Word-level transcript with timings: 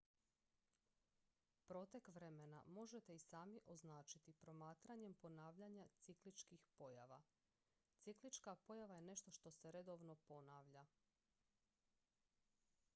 protek 1.67 2.07
vremena 2.13 2.61
možete 2.77 3.15
i 3.15 3.19
sami 3.19 3.59
označiti 3.73 4.33
promatranjem 4.33 5.13
ponavljanja 5.13 5.87
cikličkih 6.05 6.65
pojava 6.81 7.21
ciklička 8.05 8.55
pojava 8.71 8.95
je 8.97 9.07
nešto 9.11 9.31
što 9.39 9.51
se 9.51 9.71
redovno 9.77 10.15
ponavlja 10.15 10.85